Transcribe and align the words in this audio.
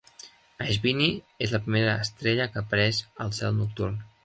Ashvini 0.63 1.09
és 1.49 1.53
la 1.57 1.61
primera 1.67 1.95
estrella 2.07 2.49
que 2.55 2.61
apareix 2.65 3.05
al 3.27 3.39
cel 3.41 3.57
nocturn. 3.63 4.05